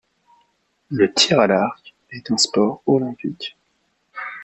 [0.89, 3.55] Le tir à l'arc est un sport olympique.